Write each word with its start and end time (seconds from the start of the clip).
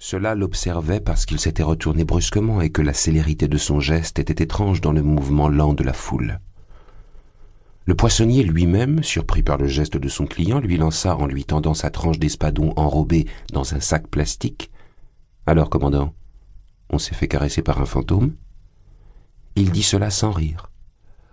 Cela 0.00 0.36
l'observait 0.36 1.00
parce 1.00 1.26
qu'il 1.26 1.40
s'était 1.40 1.64
retourné 1.64 2.04
brusquement 2.04 2.60
et 2.60 2.70
que 2.70 2.82
la 2.82 2.94
célérité 2.94 3.48
de 3.48 3.58
son 3.58 3.80
geste 3.80 4.20
était 4.20 4.44
étrange 4.44 4.80
dans 4.80 4.92
le 4.92 5.02
mouvement 5.02 5.48
lent 5.48 5.74
de 5.74 5.82
la 5.82 5.92
foule. 5.92 6.38
Le 7.84 7.94
poissonnier 7.96 8.44
lui-même, 8.44 9.02
surpris 9.02 9.42
par 9.42 9.56
le 9.56 9.66
geste 9.66 9.96
de 9.96 10.08
son 10.08 10.26
client, 10.26 10.60
lui 10.60 10.76
lança 10.76 11.16
en 11.16 11.26
lui 11.26 11.44
tendant 11.44 11.74
sa 11.74 11.90
tranche 11.90 12.18
d'espadon 12.18 12.72
enrobée 12.76 13.26
dans 13.52 13.74
un 13.74 13.80
sac 13.80 14.06
plastique. 14.06 14.70
Alors, 15.46 15.68
commandant, 15.68 16.14
on 16.90 16.98
s'est 16.98 17.14
fait 17.14 17.28
caresser 17.28 17.62
par 17.62 17.80
un 17.80 17.86
fantôme? 17.86 18.34
Il 19.56 19.72
dit 19.72 19.82
cela 19.82 20.10
sans 20.10 20.30
rire, 20.30 20.70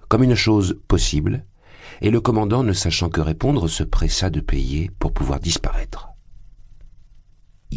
comme 0.07 0.23
une 0.23 0.33
chose 0.33 0.79
possible, 0.87 1.45
et 2.01 2.09
le 2.09 2.19
commandant, 2.19 2.63
ne 2.63 2.73
sachant 2.73 3.09
que 3.09 3.21
répondre, 3.21 3.67
se 3.67 3.83
pressa 3.83 4.31
de 4.31 4.39
payer 4.39 4.89
pour 4.97 5.13
pouvoir 5.13 5.39
disparaître. 5.39 6.14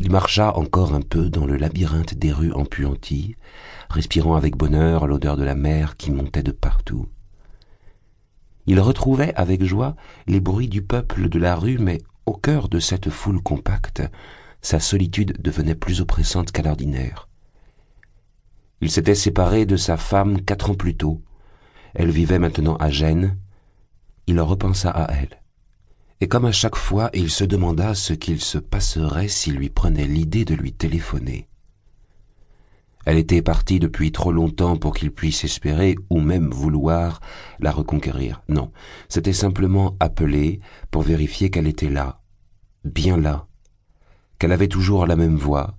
Il 0.00 0.12
marcha 0.12 0.56
encore 0.56 0.94
un 0.94 1.00
peu 1.00 1.28
dans 1.28 1.44
le 1.44 1.56
labyrinthe 1.56 2.14
des 2.14 2.30
rues 2.30 2.52
empuanties, 2.52 3.34
respirant 3.90 4.36
avec 4.36 4.56
bonheur 4.56 5.08
l'odeur 5.08 5.36
de 5.36 5.42
la 5.42 5.56
mer 5.56 5.96
qui 5.96 6.12
montait 6.12 6.44
de 6.44 6.52
partout. 6.52 7.08
Il 8.68 8.78
retrouvait 8.78 9.34
avec 9.34 9.64
joie 9.64 9.96
les 10.28 10.38
bruits 10.38 10.68
du 10.68 10.82
peuple 10.82 11.28
de 11.28 11.38
la 11.40 11.56
rue, 11.56 11.78
mais 11.78 12.00
au 12.26 12.34
cœur 12.34 12.68
de 12.68 12.78
cette 12.78 13.10
foule 13.10 13.42
compacte, 13.42 14.04
sa 14.62 14.78
solitude 14.78 15.42
devenait 15.42 15.74
plus 15.74 16.00
oppressante 16.00 16.52
qu'à 16.52 16.62
l'ordinaire. 16.62 17.28
Il 18.80 18.92
s'était 18.92 19.16
séparé 19.16 19.66
de 19.66 19.76
sa 19.76 19.96
femme 19.96 20.42
quatre 20.42 20.70
ans 20.70 20.76
plus 20.76 20.96
tôt. 20.96 21.20
Elle 21.94 22.12
vivait 22.12 22.38
maintenant 22.38 22.76
à 22.76 22.88
Gênes. 22.88 23.36
Il 24.28 24.40
repensa 24.40 24.90
à 24.90 25.12
elle 25.12 25.40
et 26.20 26.28
comme 26.28 26.44
à 26.44 26.52
chaque 26.52 26.76
fois 26.76 27.10
il 27.14 27.30
se 27.30 27.44
demanda 27.44 27.94
ce 27.94 28.12
qu'il 28.12 28.40
se 28.40 28.58
passerait 28.58 29.28
s'il 29.28 29.54
lui 29.54 29.70
prenait 29.70 30.06
l'idée 30.06 30.44
de 30.44 30.54
lui 30.54 30.72
téléphoner. 30.72 31.48
Elle 33.06 33.16
était 33.16 33.40
partie 33.40 33.78
depuis 33.78 34.12
trop 34.12 34.32
longtemps 34.32 34.76
pour 34.76 34.94
qu'il 34.94 35.12
puisse 35.12 35.42
espérer 35.44 35.96
ou 36.10 36.20
même 36.20 36.50
vouloir 36.50 37.20
la 37.58 37.72
reconquérir. 37.72 38.42
Non, 38.48 38.70
c'était 39.08 39.32
simplement 39.32 39.96
appeler 39.98 40.60
pour 40.90 41.02
vérifier 41.02 41.48
qu'elle 41.48 41.66
était 41.66 41.88
là, 41.88 42.20
bien 42.84 43.16
là, 43.16 43.46
qu'elle 44.38 44.52
avait 44.52 44.68
toujours 44.68 45.06
la 45.06 45.16
même 45.16 45.36
voix, 45.36 45.78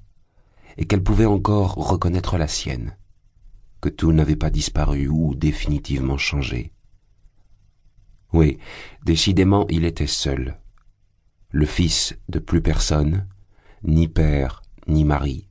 et 0.78 0.86
qu'elle 0.86 1.04
pouvait 1.04 1.26
encore 1.26 1.74
reconnaître 1.74 2.38
la 2.38 2.48
sienne, 2.48 2.96
que 3.80 3.90
tout 3.90 4.12
n'avait 4.12 4.36
pas 4.36 4.50
disparu 4.50 5.08
ou 5.08 5.36
définitivement 5.36 6.18
changé. 6.18 6.72
Oui, 8.34 8.60
décidément 9.06 9.66
il 9.70 9.86
était 9.86 10.08
seul, 10.08 10.58
le 11.52 11.66
fils 11.66 12.16
de 12.30 12.40
plus 12.40 12.62
personne, 12.62 13.26
ni 13.84 14.08
père, 14.08 14.62
ni 14.88 15.04
mari, 15.04 15.48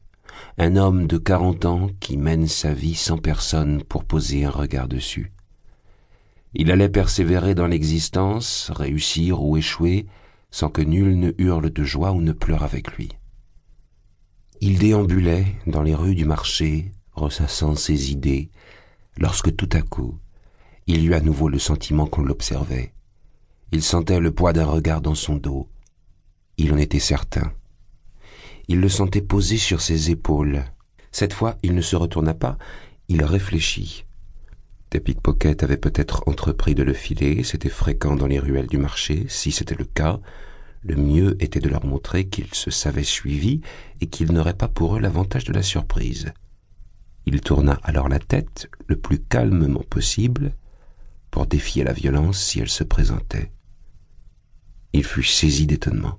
un 0.58 0.76
homme 0.76 1.06
de 1.06 1.18
quarante 1.18 1.64
ans 1.64 1.88
qui 1.98 2.16
mène 2.16 2.46
sa 2.46 2.72
vie 2.72 2.94
sans 2.94 3.18
personne 3.18 3.82
pour 3.82 4.04
poser 4.04 4.44
un 4.44 4.50
regard 4.50 4.86
dessus. 4.86 5.32
Il 6.54 6.70
allait 6.70 6.88
persévérer 6.88 7.54
dans 7.54 7.66
l'existence, 7.66 8.70
réussir 8.74 9.42
ou 9.42 9.56
échouer, 9.56 10.06
sans 10.50 10.70
que 10.70 10.82
nul 10.82 11.18
ne 11.18 11.32
hurle 11.38 11.70
de 11.70 11.84
joie 11.84 12.12
ou 12.12 12.20
ne 12.20 12.32
pleure 12.32 12.62
avec 12.62 12.96
lui. 12.96 13.10
Il 14.60 14.78
déambulait 14.78 15.46
dans 15.66 15.82
les 15.82 15.94
rues 15.94 16.14
du 16.14 16.24
marché, 16.24 16.92
ressassant 17.12 17.74
ses 17.74 18.12
idées, 18.12 18.50
lorsque 19.18 19.54
tout 19.54 19.68
à 19.72 19.82
coup, 19.82 20.18
il 20.88 21.06
eut 21.06 21.14
à 21.14 21.20
nouveau 21.20 21.50
le 21.50 21.58
sentiment 21.58 22.06
qu'on 22.06 22.22
l'observait. 22.22 22.94
Il 23.72 23.82
sentait 23.82 24.20
le 24.20 24.32
poids 24.32 24.54
d'un 24.54 24.64
regard 24.64 25.02
dans 25.02 25.14
son 25.14 25.36
dos. 25.36 25.68
Il 26.56 26.72
en 26.72 26.78
était 26.78 26.98
certain. 26.98 27.52
Il 28.68 28.80
le 28.80 28.88
sentait 28.88 29.20
posé 29.20 29.58
sur 29.58 29.82
ses 29.82 30.10
épaules. 30.10 30.64
Cette 31.12 31.34
fois, 31.34 31.58
il 31.62 31.74
ne 31.74 31.82
se 31.82 31.94
retourna 31.94 32.32
pas, 32.32 32.56
il 33.08 33.22
réfléchit. 33.22 34.06
Des 34.90 35.00
pickpockets 35.00 35.62
avaient 35.62 35.76
peut-être 35.76 36.22
entrepris 36.26 36.74
de 36.74 36.82
le 36.82 36.94
filer, 36.94 37.42
c'était 37.42 37.68
fréquent 37.68 38.16
dans 38.16 38.26
les 38.26 38.38
ruelles 38.38 38.66
du 38.66 38.78
marché. 38.78 39.26
Si 39.28 39.52
c'était 39.52 39.74
le 39.74 39.84
cas, 39.84 40.18
le 40.82 40.96
mieux 40.96 41.36
était 41.42 41.60
de 41.60 41.68
leur 41.68 41.84
montrer 41.84 42.28
qu'ils 42.28 42.54
se 42.54 42.70
savaient 42.70 43.02
suivis 43.02 43.60
et 44.00 44.06
qu'ils 44.06 44.32
n'auraient 44.32 44.54
pas 44.54 44.68
pour 44.68 44.96
eux 44.96 45.00
l'avantage 45.00 45.44
de 45.44 45.52
la 45.52 45.62
surprise. 45.62 46.32
Il 47.26 47.42
tourna 47.42 47.78
alors 47.82 48.08
la 48.08 48.18
tête 48.18 48.70
le 48.86 48.96
plus 48.96 49.18
calmement 49.18 49.84
possible 49.90 50.54
pour 51.30 51.46
défier 51.46 51.84
la 51.84 51.92
violence 51.92 52.42
si 52.42 52.60
elle 52.60 52.68
se 52.68 52.84
présentait. 52.84 53.52
Il 54.92 55.04
fut 55.04 55.22
saisi 55.22 55.66
d'étonnement. 55.66 56.18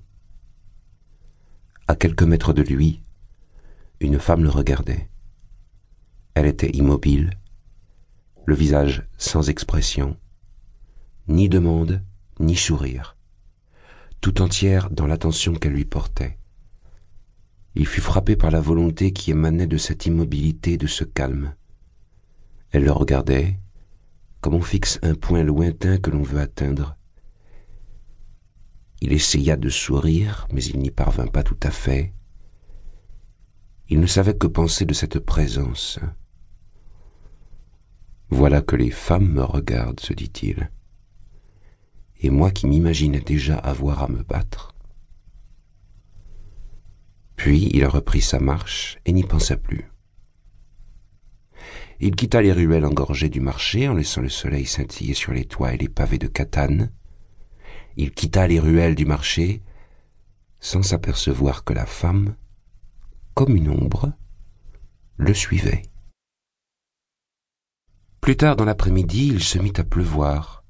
À 1.88 1.96
quelques 1.96 2.22
mètres 2.22 2.52
de 2.52 2.62
lui, 2.62 3.02
une 4.00 4.18
femme 4.18 4.42
le 4.42 4.48
regardait. 4.48 5.10
Elle 6.34 6.46
était 6.46 6.70
immobile, 6.70 7.30
le 8.46 8.54
visage 8.54 9.06
sans 9.18 9.50
expression, 9.50 10.16
ni 11.28 11.48
demande, 11.48 12.02
ni 12.38 12.56
sourire, 12.56 13.16
tout 14.20 14.40
entière 14.40 14.90
dans 14.90 15.06
l'attention 15.06 15.54
qu'elle 15.54 15.72
lui 15.72 15.84
portait. 15.84 16.38
Il 17.74 17.86
fut 17.86 18.00
frappé 18.00 18.36
par 18.36 18.50
la 18.50 18.60
volonté 18.60 19.12
qui 19.12 19.30
émanait 19.30 19.66
de 19.66 19.76
cette 19.76 20.06
immobilité, 20.06 20.76
de 20.76 20.86
ce 20.86 21.04
calme. 21.04 21.54
Elle 22.72 22.84
le 22.84 22.92
regardait, 22.92 23.58
comme 24.40 24.54
on 24.54 24.62
fixe 24.62 24.98
un 25.02 25.14
point 25.14 25.42
lointain 25.42 25.98
que 25.98 26.10
l'on 26.10 26.22
veut 26.22 26.40
atteindre? 26.40 26.96
Il 29.00 29.12
essaya 29.12 29.56
de 29.56 29.68
sourire, 29.68 30.46
mais 30.52 30.62
il 30.64 30.78
n'y 30.78 30.90
parvint 30.90 31.26
pas 31.26 31.42
tout 31.42 31.58
à 31.62 31.70
fait. 31.70 32.12
Il 33.88 34.00
ne 34.00 34.06
savait 34.06 34.36
que 34.36 34.46
penser 34.46 34.84
de 34.84 34.94
cette 34.94 35.18
présence. 35.18 35.98
Voilà 38.28 38.62
que 38.62 38.76
les 38.76 38.90
femmes 38.90 39.32
me 39.32 39.42
regardent, 39.42 40.00
se 40.00 40.12
dit-il. 40.12 40.70
Et 42.20 42.30
moi 42.30 42.50
qui 42.50 42.66
m'imaginais 42.66 43.20
déjà 43.20 43.56
avoir 43.56 44.04
à 44.04 44.08
me 44.08 44.22
battre. 44.22 44.74
Puis 47.36 47.70
il 47.72 47.86
reprit 47.86 48.20
sa 48.20 48.38
marche 48.38 48.98
et 49.06 49.12
n'y 49.12 49.24
pensa 49.24 49.56
plus. 49.56 49.90
Il 52.02 52.16
quitta 52.16 52.40
les 52.40 52.52
ruelles 52.52 52.86
engorgées 52.86 53.28
du 53.28 53.40
marché 53.40 53.86
en 53.86 53.92
laissant 53.92 54.22
le 54.22 54.30
soleil 54.30 54.64
scintiller 54.64 55.12
sur 55.12 55.32
les 55.32 55.44
toits 55.44 55.74
et 55.74 55.76
les 55.76 55.90
pavés 55.90 56.16
de 56.18 56.28
Catane. 56.28 56.90
Il 57.96 58.12
quitta 58.12 58.46
les 58.46 58.58
ruelles 58.58 58.94
du 58.94 59.04
marché 59.04 59.62
sans 60.60 60.82
s'apercevoir 60.82 61.62
que 61.62 61.74
la 61.74 61.84
femme, 61.84 62.36
comme 63.34 63.54
une 63.54 63.68
ombre, 63.68 64.12
le 65.16 65.34
suivait. 65.34 65.82
Plus 68.22 68.36
tard 68.36 68.56
dans 68.56 68.64
l'après-midi, 68.64 69.28
il 69.28 69.42
se 69.42 69.58
mit 69.58 69.72
à 69.76 69.84
pleuvoir. 69.84 70.64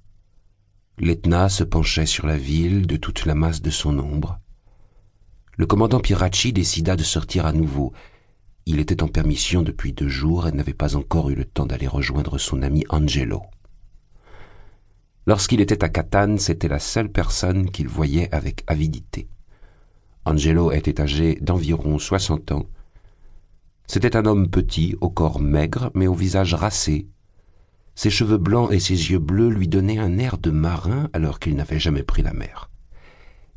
L'Etna 0.98 1.48
se 1.48 1.62
penchait 1.64 2.06
sur 2.06 2.26
la 2.26 2.36
ville 2.36 2.86
de 2.86 2.96
toute 2.96 3.24
la 3.24 3.34
masse 3.34 3.62
de 3.62 3.70
son 3.70 3.98
ombre. 3.98 4.40
Le 5.56 5.66
commandant 5.66 6.00
Piracci 6.00 6.52
décida 6.52 6.96
de 6.96 7.02
sortir 7.02 7.46
à 7.46 7.52
nouveau 7.52 7.92
il 8.70 8.78
était 8.78 9.02
en 9.02 9.08
permission 9.08 9.62
depuis 9.62 9.92
deux 9.92 10.06
jours 10.08 10.46
et 10.46 10.52
n'avait 10.52 10.74
pas 10.74 10.94
encore 10.94 11.28
eu 11.28 11.34
le 11.34 11.44
temps 11.44 11.66
d'aller 11.66 11.88
rejoindre 11.88 12.38
son 12.38 12.62
ami 12.62 12.84
Angelo. 12.88 13.42
Lorsqu'il 15.26 15.60
était 15.60 15.82
à 15.82 15.88
Catane, 15.88 16.38
c'était 16.38 16.68
la 16.68 16.78
seule 16.78 17.10
personne 17.10 17.72
qu'il 17.72 17.88
voyait 17.88 18.32
avec 18.32 18.62
avidité. 18.68 19.26
Angelo 20.24 20.70
était 20.70 21.00
âgé 21.00 21.36
d'environ 21.40 21.98
soixante 21.98 22.52
ans. 22.52 22.66
C'était 23.88 24.14
un 24.14 24.24
homme 24.24 24.48
petit, 24.48 24.94
au 25.00 25.10
corps 25.10 25.40
maigre, 25.40 25.90
mais 25.94 26.06
au 26.06 26.14
visage 26.14 26.54
racé. 26.54 27.08
Ses 27.96 28.10
cheveux 28.10 28.38
blancs 28.38 28.70
et 28.70 28.78
ses 28.78 29.10
yeux 29.10 29.18
bleus 29.18 29.50
lui 29.50 29.66
donnaient 29.66 29.98
un 29.98 30.16
air 30.16 30.38
de 30.38 30.52
marin 30.52 31.10
alors 31.12 31.40
qu'il 31.40 31.56
n'avait 31.56 31.80
jamais 31.80 32.04
pris 32.04 32.22
la 32.22 32.32
mer. 32.32 32.70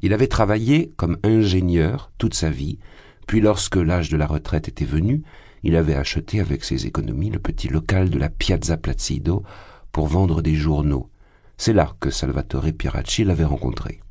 Il 0.01 0.11
avait 0.11 0.27
travaillé 0.27 0.91
comme 0.97 1.19
ingénieur 1.23 2.11
toute 2.17 2.33
sa 2.33 2.49
vie, 2.49 2.79
puis 3.27 3.41
lorsque 3.41 3.75
l'âge 3.75 4.09
de 4.09 4.17
la 4.17 4.27
retraite 4.27 4.67
était 4.67 4.85
venu, 4.85 5.23
il 5.63 5.75
avait 5.75 5.95
acheté 5.95 6.39
avec 6.39 6.63
ses 6.63 6.85
économies 6.85 7.29
le 7.29 7.39
petit 7.39 7.69
local 7.69 8.09
de 8.09 8.19
la 8.19 8.29
Piazza 8.29 8.77
Placido 8.77 9.43
pour 9.91 10.07
vendre 10.07 10.41
des 10.41 10.55
journaux. 10.55 11.09
C'est 11.57 11.73
là 11.73 11.93
que 11.99 12.09
Salvatore 12.09 12.73
Piracci 12.77 13.23
l'avait 13.23 13.43
rencontré. 13.43 14.01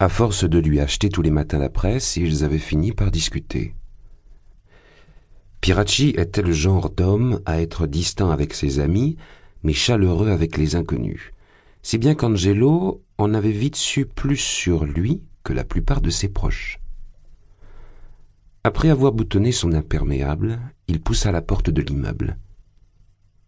À 0.00 0.08
force 0.08 0.44
de 0.44 0.58
lui 0.58 0.80
acheter 0.80 1.08
tous 1.08 1.22
les 1.22 1.30
matins 1.30 1.58
la 1.58 1.68
presse, 1.68 2.16
ils 2.16 2.44
avaient 2.44 2.58
fini 2.58 2.92
par 2.92 3.10
discuter. 3.10 3.74
Piracci 5.60 6.10
était 6.16 6.42
le 6.42 6.52
genre 6.52 6.90
d'homme 6.90 7.40
à 7.46 7.60
être 7.60 7.86
distant 7.86 8.30
avec 8.30 8.54
ses 8.54 8.78
amis, 8.78 9.16
mais 9.62 9.72
chaleureux 9.72 10.30
avec 10.30 10.56
les 10.56 10.76
inconnus. 10.76 11.32
Si 11.82 11.98
bien 11.98 12.14
qu'Angelo 12.14 13.02
en 13.18 13.34
avait 13.34 13.50
vite 13.50 13.76
su 13.76 14.06
plus 14.06 14.36
sur 14.36 14.84
lui 14.84 15.22
que 15.42 15.52
la 15.52 15.64
plupart 15.64 16.00
de 16.00 16.10
ses 16.10 16.28
proches. 16.28 16.80
Après 18.68 18.90
avoir 18.90 19.12
boutonné 19.12 19.50
son 19.50 19.72
imperméable, 19.72 20.60
il 20.88 21.00
poussa 21.00 21.32
la 21.32 21.40
porte 21.40 21.70
de 21.70 21.80
l'immeuble. 21.80 22.36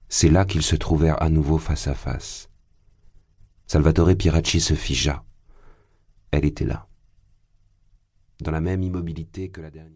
C'est 0.08 0.30
là 0.30 0.46
qu'ils 0.46 0.62
se 0.62 0.76
trouvèrent 0.76 1.22
à 1.22 1.28
nouveau 1.28 1.58
face 1.58 1.88
à 1.88 1.94
face. 1.94 2.48
Salvatore 3.66 4.16
Piracci 4.16 4.62
se 4.62 4.72
figea. 4.72 5.22
Elle 6.30 6.46
était 6.46 6.64
là, 6.64 6.88
dans 8.40 8.50
la 8.50 8.62
même 8.62 8.82
immobilité 8.82 9.50
que 9.50 9.60
la 9.60 9.70
dernière. 9.70 9.88